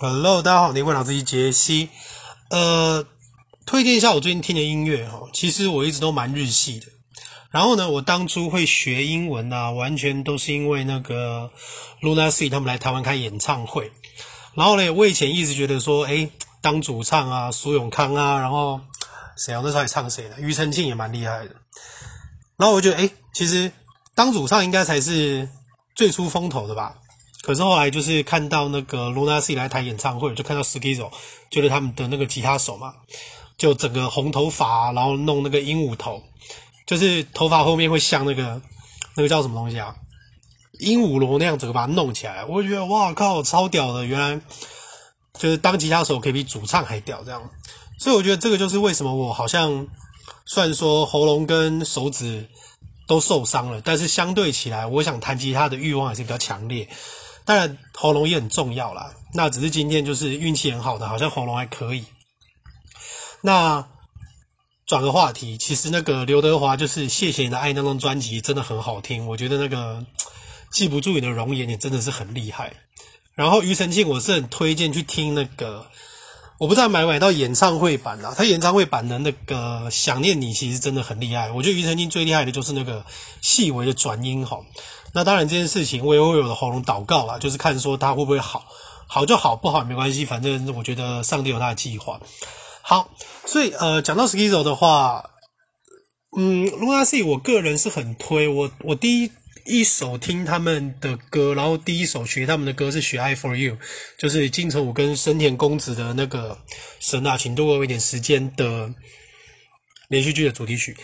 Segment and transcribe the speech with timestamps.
[0.00, 1.88] Hello，大家好，灵魂老师杰西，
[2.50, 3.06] 呃，
[3.64, 5.28] 推荐一下我最近听的音乐哈。
[5.32, 6.86] 其实我一直都蛮日系的。
[7.52, 11.48] 然后呢，我当初会学英文啊，完全都是因为那个
[12.02, 13.92] Lunasea 他们来台湾开演唱会。
[14.54, 16.28] 然后呢，我以前一直觉得说，诶，
[16.60, 18.80] 当主唱啊，苏永康啊，然后
[19.36, 20.40] 谁啊，那时候还唱谁的？
[20.40, 21.54] 庾澄庆也蛮厉害的。
[22.56, 23.70] 然后我觉得，诶，其实
[24.16, 25.48] 当主唱应该才是
[25.94, 26.96] 最出风头的吧。
[27.44, 31.10] 可是后来就是看到那个 Luna C 来台演唱会，就看到 Skizo，
[31.50, 32.94] 就是他们的那个吉他手嘛，
[33.58, 36.22] 就整个红头发，然后弄那个鹦鹉头，
[36.86, 38.62] 就是头发后面会像那个
[39.14, 39.94] 那个叫什么东西啊，
[40.80, 44.06] 鹦鹉螺那样，整个把它弄起来，我就觉得哇靠，超屌的！
[44.06, 44.40] 原来
[45.38, 47.50] 就是当吉他手可以比主唱还屌这样，
[47.98, 49.86] 所以我觉得这个就是为什么我好像
[50.46, 52.48] 虽然说喉咙跟手指
[53.06, 56.88] 都受伤了，但是相对起来，我想弹吉他的欲望还是比较强烈。
[57.44, 59.14] 当然，喉咙也很重要啦。
[59.34, 62.04] 那只是今天就是运气很好的，好像喉咙还可以。
[63.42, 63.86] 那
[64.86, 70.04] 转个话题，其实那个刘德华就是《谢谢你的爱》那张专辑真的很好听，我觉得那个
[70.72, 72.72] 记不住你的容颜也真的是很厉害。
[73.34, 75.86] 然后庾澄庆，我是很推荐去听那个，
[76.58, 78.32] 我不知道买不买到演唱会版啊。
[78.34, 81.50] 他演唱会版的那个《想念你》其实真的很厉害。
[81.50, 83.04] 我觉得庾澄庆最厉害的就是那个
[83.42, 84.64] 细微的转音吼。
[85.14, 88.66] 那当然，这件事情我也会有的喉咙祷告啦，就是看说他会不会好，
[89.06, 92.20] 好就好，不好也没关系，反正我觉得上帝有他的计划。
[92.82, 93.08] 好，
[93.46, 95.30] 所以呃，讲到 Skizo 的话，
[96.36, 99.30] 嗯，Lucas，我个人是很推，我我第一
[99.66, 103.74] 一首听他们的歌，然后第一首学他们的歌是学《I For You》，
[104.18, 106.58] 就是金城武跟深田恭子的那个
[106.98, 108.90] 神啊，请多给我一点时间的
[110.08, 110.96] 连续剧的主题曲。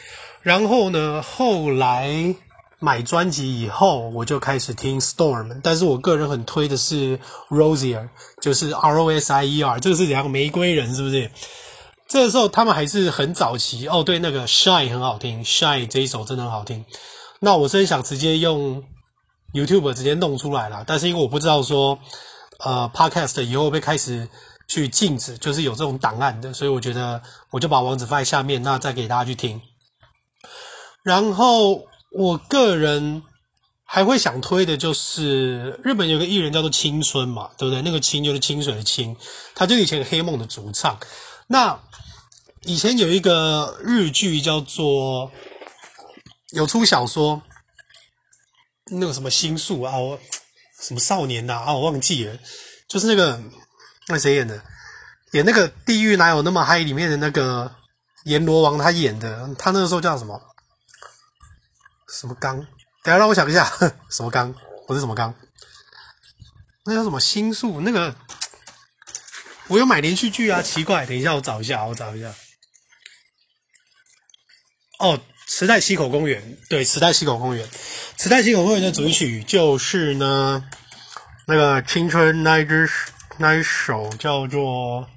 [0.43, 2.35] 然后呢，后来。
[2.83, 8.09] 买专辑以后，我就开始听 Storm，但是我个人很推的是 Rosier，
[8.41, 11.31] 就是 R O S I E R，这个是两个玫瑰人，是不是？
[12.09, 14.03] 这个时候他们还是很早期哦。
[14.03, 16.83] 对，那个 Shine 很好听，Shine 这一首真的很好听。
[17.41, 18.83] 那我真想直接用
[19.53, 21.99] YouTube 直接弄出来了，但是因为我不知道说，
[22.65, 24.27] 呃，Podcast 以后会开始
[24.69, 29.61] 去禁止，就是有这种档案的，所以我觉得我就把网址放在下面，那再给大家去听。
[31.03, 31.90] 然后。
[32.11, 33.23] 我个人
[33.85, 37.83] 还会想推的就是日本有个艺人叫做青春嘛，对不对？
[37.83, 39.17] 那个青就是清水的清，
[39.55, 40.99] 他就以前黑梦的主唱。
[41.47, 41.81] 那
[42.63, 45.31] 以前有一个日剧叫做
[46.53, 47.43] 有出小说，
[48.93, 50.19] 那个什么心术啊，我
[50.81, 52.39] 什么少年呐，啊，我忘记了，
[52.89, 53.41] 就是那个
[54.09, 54.61] 那谁演的？
[55.33, 57.73] 演那个地狱哪有那么嗨里面的那个
[58.25, 60.41] 阎罗王他演的，他那个时候叫什么？
[62.13, 62.57] 什么刚？
[63.03, 63.65] 等下让我想一下，
[64.11, 64.55] 什么刚？
[64.87, 65.35] 不是什么刚？
[66.85, 67.81] 那叫什么心术？
[67.81, 68.15] 那个
[69.69, 72.33] 我有买连续剧啊，奇怪，等一下我找一下，我找一下。
[74.99, 77.69] 哦，池袋西口公园，对，池袋西口公园，
[78.17, 80.69] 池袋西口公园的主题曲就是呢，
[81.47, 82.91] 那个青春那一支
[83.39, 85.09] 那一首叫做。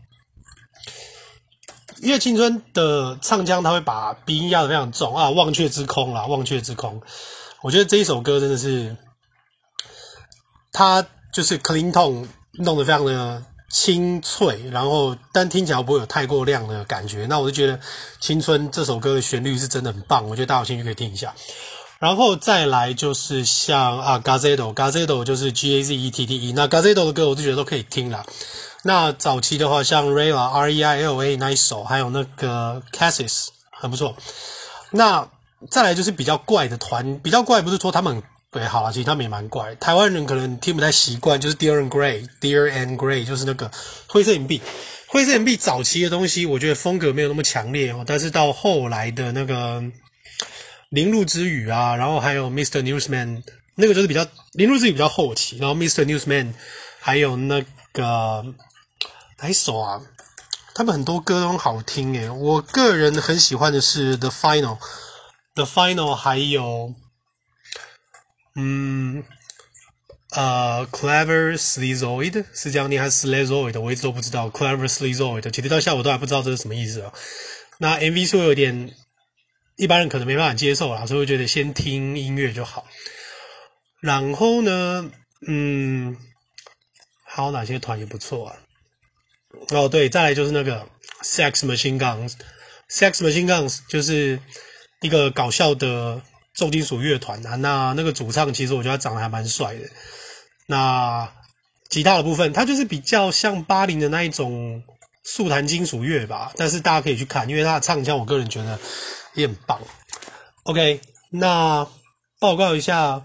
[2.03, 7.01] 因为青春的唱腔，他会把鼻音压得非常重啊，忘却之空啦，忘却之空。
[7.61, 8.95] 我觉得这一首歌真的是，
[10.71, 13.41] 他就是 clean tone 弄得非常的
[13.71, 17.25] 清脆，然后但听起来不会有太过亮的感觉。
[17.27, 17.79] 那我就觉得
[18.19, 21.33] 青春这首歌的旋律是真的很棒，我觉得大家有兴趣可以听一下。
[21.99, 28.25] 然后再来就是像啊，Gazetto，Gazetto 就是 G A Z E T T E，那 Gazetto 的歌我就觉得都可以听啦。
[28.83, 34.15] 那早期的话，像 Reila R E I L A 那一首，还有那个 Cassis 很不错。
[34.91, 35.27] 那
[35.71, 38.21] 再来就是比较怪的团，比较怪不是说他们
[38.51, 39.73] 对，好了，其实他们也蛮怪。
[39.75, 43.71] 台湾人可能听不太习惯，就是 Dear and Grey，Dir and Grey 就是那个
[44.07, 44.61] 灰色隐蔽。
[45.07, 49.83] 灰色隐蔽早期的东西，我觉得风格没有那么强烈哦，但是到后来的那个。
[50.89, 52.83] 铃鹿之语啊，然后还有 Mr.
[52.83, 53.41] Newsman，
[53.73, 56.05] 那个就是比较铃鹿之雨比较后期，然后 Mr.
[56.05, 56.53] Newsman，
[56.99, 58.45] 还有那个
[59.43, 60.01] 哪一首啊？
[60.73, 66.95] 他们很多歌都很好听诶，我个人很喜欢的是 The Final，The Final，还有
[68.55, 69.21] 嗯
[70.31, 77.11] 呃 Clever Sleazoid 是这样念还是 Slezoid 我一直都不知道 Clever Sleazoid，其实到下午都还不知道这是什么意思啊。
[77.79, 78.95] 那 MV 是有点。
[79.75, 82.85] 一般人可能没办法接受啦，所以我觉得先听音乐就好。
[83.99, 85.09] 然后呢，
[85.47, 86.15] 嗯，
[87.25, 88.55] 还有哪些团也不错啊？
[89.69, 90.85] 哦，对，再来就是那个
[91.23, 94.39] Sex Machine Guns，Sex Machine Guns 就是
[95.01, 96.21] 一个搞笑的
[96.53, 97.55] 重金属乐团啊。
[97.55, 99.81] 那那个主唱其实我觉得他长得还蛮帅的。
[100.67, 101.31] 那
[101.89, 104.81] 吉他的部分，它就是比较像八零的那一种
[105.23, 106.51] 速弹金属乐吧。
[106.57, 108.79] 但是大家可以去看，因为他的唱腔，我个人觉得
[109.35, 109.79] 也很棒。
[110.63, 110.99] OK，
[111.29, 111.87] 那
[112.39, 113.21] 报告一下，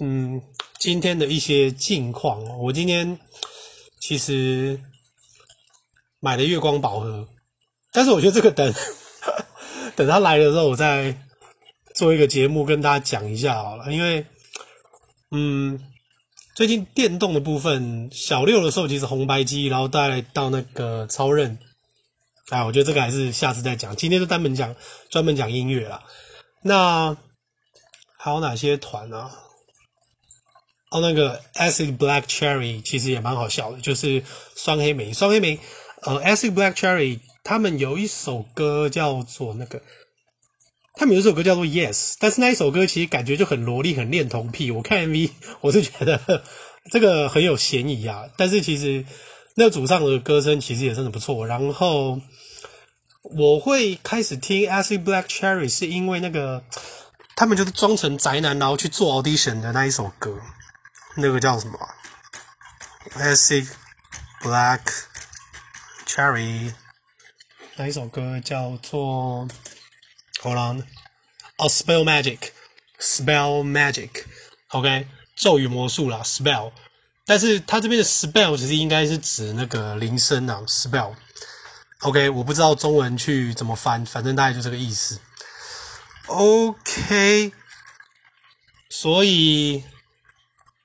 [0.00, 0.42] 嗯，
[0.78, 2.42] 今天的一些近况。
[2.58, 3.18] 我今天
[4.00, 4.78] 其实
[6.20, 7.26] 买的月光宝盒，
[7.92, 8.72] 但是我觉得这个等
[9.96, 11.16] 等他来的时候，我再
[11.94, 13.90] 做一个节目跟大家讲一下好了。
[13.90, 14.24] 因为，
[15.30, 15.80] 嗯，
[16.54, 21.58] 最近电动的部分，小六的时候其实红白机，然后带到那个超任，
[22.50, 23.96] 哎，我觉得这个还是下次再讲。
[23.96, 24.76] 今天就专门讲
[25.08, 26.02] 专门讲音乐啦。
[26.62, 27.16] 那
[28.18, 29.30] 还有哪些团啊？
[30.90, 34.22] 哦，那个 Acid Black Cherry 其实也蛮好笑的，就是
[34.56, 35.12] 双黑莓。
[35.12, 35.58] 双黑莓，
[36.02, 39.82] 呃，Acid Black Cherry 他们有一首歌叫做那个，
[40.94, 44.70] 他们有一首歌叫做 Yes，但是那一首歌其实感觉就很萝莉，很恋童癖。
[44.70, 45.30] 我看 MV，
[45.60, 46.42] 我是觉得
[46.90, 48.24] 这个很有嫌疑啊。
[48.36, 49.04] 但是其实
[49.56, 51.46] 那个主唱的歌声其实也真的不错。
[51.46, 52.20] 然后。
[53.22, 56.64] 我会开始听 Acid Black Cherry 是因为那个
[57.36, 60.40] 他们就是装成宅男然后去做 audition 的那一首歌，
[61.16, 61.78] 那个叫什么
[63.18, 63.68] ？Acid
[64.40, 64.80] Black
[66.10, 66.74] Cherry
[67.76, 69.46] 那一首歌叫做
[70.42, 70.80] Hold on，
[71.56, 76.72] 哦，Spell Magic，Spell Magic，OK，咒语魔术啦，Spell，
[77.24, 81.14] 但是它这边的 Spell 其实应该是指那个铃声啊，Spell。
[82.00, 85.20] OK，我不知道中文去怎么翻，反正大概就这个意思。
[86.26, 87.52] OK，
[88.88, 89.84] 所以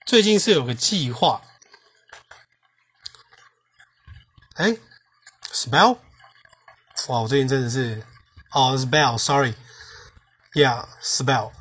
[0.05, 1.41] 最近是有个计划。
[4.57, 4.77] 哎
[5.69, 5.97] ，spell，
[7.07, 8.03] 哇，我最近真的是，
[8.51, 11.51] 哦，spell，sorry，yeah，spell。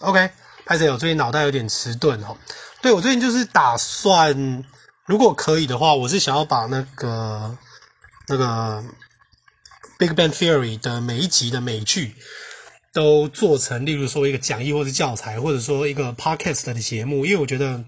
[0.00, 0.30] OK，
[0.64, 2.36] 拍谢我最近脑袋有点迟钝哦。
[2.82, 4.64] 对，我最近就是打算。
[5.06, 7.56] 如果可以的话，我是想要把那个
[8.26, 8.82] 那个
[9.98, 12.16] 《Big Bang Theory》的每一集的美剧
[12.92, 17.84] 都做成，例如说一个讲义或者教材，或者说一个 Podcast 的节目，因为我觉得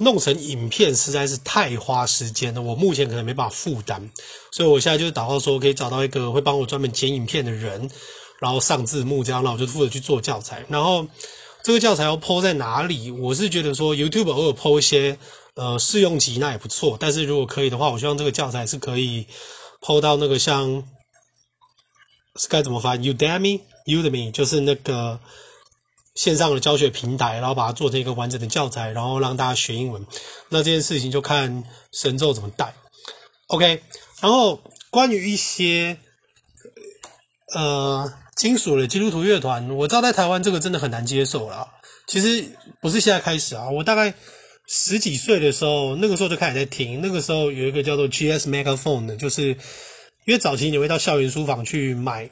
[0.00, 4.10] 弄成影片实在是太花时间了，我目前可能没办法负担，
[4.52, 7.88] 所以我现在就是打算说，可以找到一个会帮我专门剪影片的人，
[8.40, 10.64] 然后上字幕这样，然后我就负责去做教材。
[10.68, 11.06] 然后
[11.62, 13.10] 这个教材要抛在哪里？
[13.10, 15.16] 我是觉得说 YouTube 偶尔抛一些。
[15.56, 19.26] 呃，试用集那也不错，但是如果可以的话，我希望这个教材是可以
[19.82, 20.82] 抛到那个像
[22.36, 25.18] 是该怎么翻？Udemy，Udemy 就是那个
[26.20, 30.06] 线上的教学平台，然后把它做成一个完整的教材，然后让大家学英文。
[30.50, 32.74] 那这件事情就看神咒怎么带。
[33.46, 33.82] OK，
[34.20, 35.96] 然后关于一些
[37.54, 41.66] 呃金属的基督徒乐团，我知道在台湾这个真的很难接受啦。
[42.06, 42.44] 其实
[42.82, 44.12] 不是现在开始啊，我大概。
[44.72, 47.00] 十几岁的时候，那个时候就开始在听。
[47.00, 52.30] 那个时候有一个叫做 GS Megaphone 的，就是因为早期你会到校园书房去买，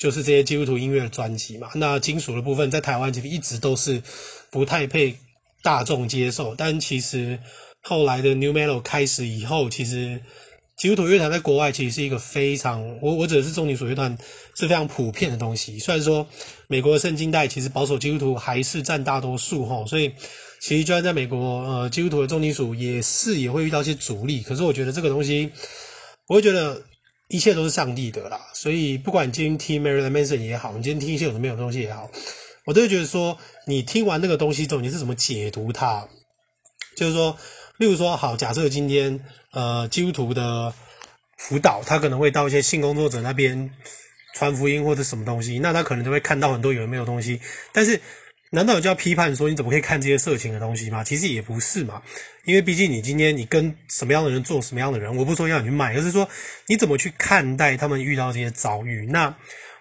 [0.00, 1.68] 就是这些基督徒音乐的专辑嘛。
[1.74, 4.02] 那金属的部分在台湾其实一直都是
[4.50, 5.14] 不太被
[5.62, 6.54] 大众接受。
[6.56, 7.38] 但其实
[7.82, 10.20] 后来的 New Metal 开始以后，其实
[10.76, 14.18] 基督徒乐团在国外其实是一个非常，我我指的是重金属乐团
[14.56, 15.78] 是非常普遍的东西。
[15.78, 16.26] 虽然说
[16.66, 20.10] 美国的圣经带其实保守基督徒还是占大多数哈，所以。
[20.62, 24.42] 其实就算在美国，呃，基督徒的重金属也是也会遇到一些阻力。
[24.42, 25.50] 可是我觉得这个东西，
[26.26, 26.82] 我会觉得
[27.30, 28.38] 一切都是上帝的啦。
[28.52, 32.10] 所以不管你今天听 Marilyn Manson 也好，你今天听一些有的没有东西也好，
[32.66, 36.06] 我都会觉得说，你听完那个东西之后，你是怎么解读它？
[36.96, 37.34] 就是说，
[37.78, 39.18] 例如说，好，假设今天
[39.52, 40.74] 呃基督徒的
[41.38, 43.70] 辅导，他可能会到一些性工作者那边
[44.34, 47.40] 传福音或者什么东西，那他可能就会看到很多有的没有东西，
[47.72, 48.00] 但是。
[48.52, 51.04] 难道有就要批判说你怎么可以看这些色情的东西吗？
[51.04, 52.02] 其实也不是嘛，
[52.44, 56.28] 因为毕竟你今天你跟什么样的人做什么样的人，我不说要你去卖，而是说
[56.66, 59.06] 你怎么去看待他们遇到这些遭遇。
[59.06, 59.32] 那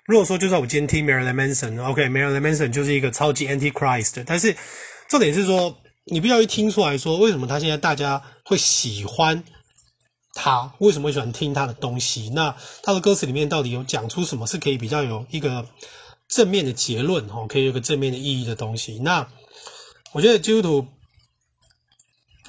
[0.06, 4.56] 如果说就算我今天听 Marilyn Manson，OK，Marilyn Manson 就是一个超级 Antichrist，但是
[5.08, 9.44] 重点是说你必须要去听出来说为什么他现在大家会喜欢
[10.36, 12.30] 他，为什么会喜欢听他的东西？
[12.36, 15.68] 那他的歌词里面到底有讲出什么是可以比较有一个。
[16.30, 19.00] 正面的结论哈，可以有个正面的意义的东西。
[19.00, 19.28] 那
[20.14, 20.88] 我觉得基督徒，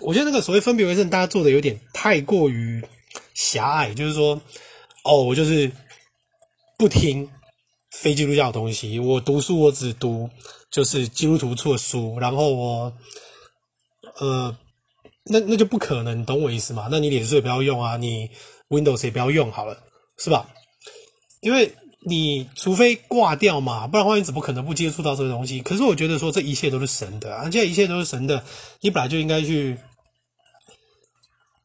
[0.03, 2.85] 我觉得那个所谓分别为圣，大家做的有点太过于
[3.35, 3.95] 狭隘。
[3.95, 4.41] 就是说，
[5.03, 5.73] 哦，我就是
[6.77, 7.27] 不听
[7.91, 10.29] 非基督教的东西，我读书我只读
[10.71, 12.93] 就是基督徒出的书，然后我，
[14.19, 14.55] 呃，
[15.25, 16.89] 那那就不可能，懂我意思吗？
[16.91, 18.29] 那你脸书也不要用啊，你
[18.69, 19.83] Windows 也不要用好了，
[20.19, 20.51] 是吧？
[21.41, 21.75] 因为。
[22.03, 25.61] 你除非挂掉嘛，不然的话你怎么可能不接触到这个东西？
[25.61, 28.43] 可是我觉得说这一切都是神的，而且一切都是神的，
[28.81, 29.77] 你本来就应该去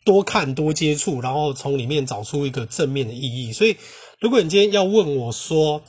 [0.04, 3.54] 多看多接触，然后从里面找出一个正面的意义。
[3.54, 3.78] 所以，
[4.20, 5.82] 如果你今天要问我说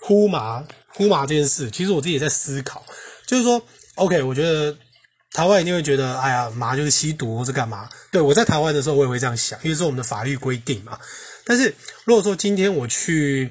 [0.00, 2.84] 呼麻呼麻这件事，其实我自己也在思考，
[3.26, 3.62] 就是说
[3.94, 4.76] ，OK，我觉得
[5.32, 7.88] 台湾一定会觉得，哎呀，麻就是吸毒或是干嘛？
[8.10, 10.98] 对，我在台湾的时候，我也会这样想，因为是我们的法律规定嘛。
[11.46, 11.74] 但是
[12.04, 13.50] 如果说今天我去。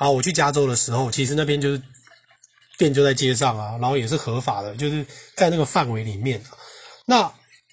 [0.00, 1.82] 好，我去加州的时候，其实那边就是
[2.78, 5.04] 店就在街上啊，然后也是合法的，就是
[5.36, 6.42] 在那个范围里面。
[7.04, 7.30] 那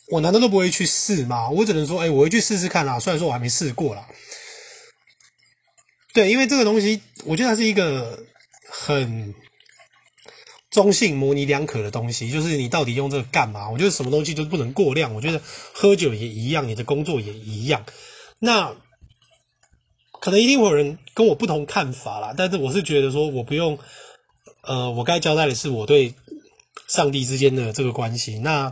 [0.09, 1.49] 我难道都不会去试吗？
[1.49, 2.99] 我只能说，哎，我会去试试看啦。
[2.99, 4.05] 虽然说我还没试过啦。
[6.13, 8.21] 对，因为这个东西，我觉得它是一个
[8.69, 9.33] 很
[10.69, 12.29] 中性、模棱两可的东西。
[12.29, 13.69] 就是你到底用这个干嘛？
[13.69, 15.15] 我觉得什么东西都不能过量。
[15.15, 15.41] 我觉得
[15.73, 17.85] 喝酒也一样，你的工作也一样。
[18.39, 18.75] 那。
[20.27, 23.79] 可能一定会有人跟我不同看法啦，但是我是觉得说，我不用，
[24.63, 26.13] 呃，我该交代的是我对
[26.89, 28.37] 上帝之间的这个关系。
[28.39, 28.69] 那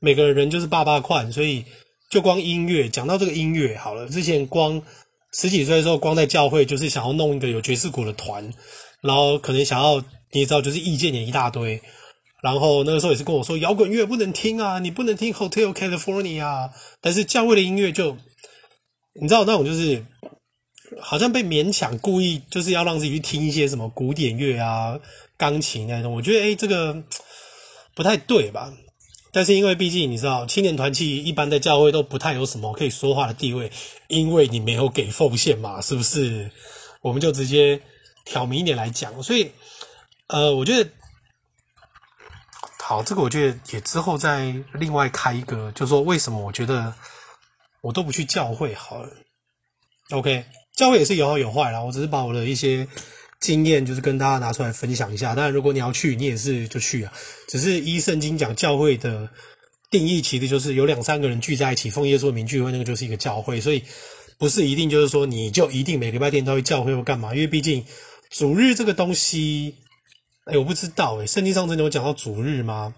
[0.00, 1.64] 每个人就是爸爸款，所以
[2.10, 4.08] 就光音乐讲到这个音乐好了。
[4.08, 4.82] 之前光
[5.34, 8.52] 十几岁的时候，光在教会就是想要弄一个有爵士鼓的团，
[9.02, 10.00] 然后可能想要
[10.32, 11.80] 你也知道，就是意见也一大堆。
[12.42, 16.70] 然后那个时候也是跟我说，摇滚乐不能听啊，你不能听 Hotel California 啊。
[17.00, 18.16] 但是教会的音乐就。
[19.20, 20.04] 你知道那种就是，
[21.00, 24.98] 好像被勉强故意就是要让自己去听一些什么古典乐啊、
[25.36, 27.00] 钢琴那种，我觉得诶这个
[27.94, 28.72] 不太对吧？
[29.32, 33.70] 但是因为毕竟你知道，青年团契一般在教会都不太有什么可以说话的地位，
[34.08, 36.50] 因为你没有给奉献嘛，是不是？
[37.00, 37.80] 我们就直接
[38.24, 39.52] 挑明一点来讲，所以
[40.26, 40.90] 呃，我觉得
[42.80, 46.92] 好，这个我觉得也之后再另外开一个，就是说为什么我觉得。
[47.84, 49.10] 我都不去教会好了
[50.08, 51.82] ，OK，教会也是有好有坏啦。
[51.82, 52.88] 我只是把我的一些
[53.40, 55.34] 经验，就是跟大家拿出来分享一下。
[55.34, 57.12] 当然，如果你要去，你也是就去啊。
[57.46, 59.28] 只是依圣经讲教会的
[59.90, 63.60] 定义，其实就是有两三个人聚在一起，奉耶稣的名聚会，那个就是一个教会。
[63.60, 63.84] 所以
[64.38, 67.34] 不是一定就是说你就一定每个礼拜天都会教会或干嘛。
[67.34, 67.84] 因为毕竟
[68.30, 69.74] 主日这个东西，
[70.46, 72.94] 哎，我不知道哎，圣经上真的有讲到主日吗？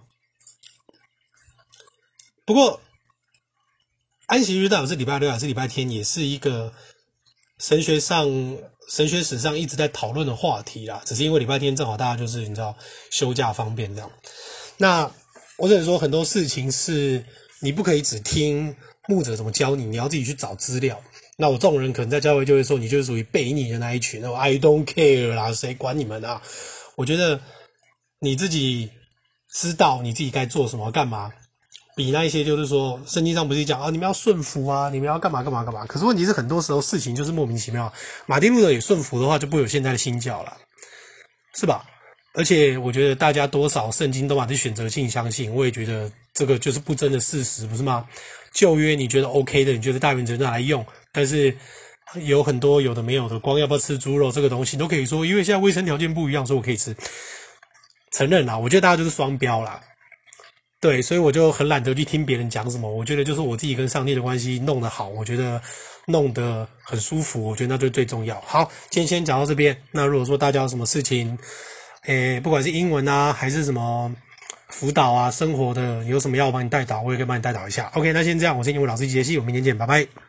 [2.45, 2.81] 不过。
[4.27, 6.73] 安息日到底是礼拜六还是礼拜天，也是一个
[7.61, 8.27] 神学上、
[8.91, 11.01] 神学史上一直在讨论的话题啦。
[11.05, 12.77] 只是因为礼拜天正好大家就是你知道
[13.11, 14.11] 休假方便这样。
[14.79, 15.11] 那
[15.59, 17.25] 我只能说很多事情是
[17.61, 18.75] 你不可以只听
[19.09, 21.01] 牧者怎么教你，你要自己去找资料。
[21.39, 24.25] 那我这种人可能在教会就会说，你就是属于悖逆的那一群。
[24.35, 26.43] I don't care 啦，谁管你们啊？
[26.97, 27.41] 我觉得
[28.21, 28.91] 你自己
[29.53, 31.31] 知道你自己该做什么，干嘛。
[31.97, 35.87] 比那一些就是说，圣经上不是讲啊，你们要顺服啊，你们要干嘛干嘛干嘛。
[35.87, 37.91] 可是问题是，很多时候事情就是莫名其妙。
[38.27, 40.55] 马丁路德也顺服的话，就不有现在的新教了，
[41.55, 41.87] 是吧？
[42.35, 48.07] 而且我觉得大家多少圣经都把这选择性相信，我也觉得这个就是不争的事实，不是吗？
[48.53, 51.57] 旧约你觉得 OK 的，你觉得大原则拿来用，但是
[52.27, 56.95] 有很多有的没有的，光要不要吃猪肉这个东西都可以说，因为现在卫生条件不一样，所以我可以吃。
[58.13, 59.81] 承认啦，我觉得大家就是双标啦。
[60.87, 62.89] 对，所以我就很懒得去听别人讲什么。
[62.89, 65.61] 我觉得就是我自己跟上帝的关系弄得好，我觉得
[66.07, 68.41] 弄得很舒服，我觉得那就最重要。
[68.43, 69.77] 好，今天先讲到这边。
[69.91, 71.37] 那如果说大家有什么事情，
[72.05, 74.15] 诶，不管是英文啊，还是什么
[74.69, 77.91] 辅导啊，生活的，有什么要我帮你带导，我也可以帮你带导一下。
[77.95, 80.26] OK，那先这样，我是英文老师杰西，我们明天见，拜拜。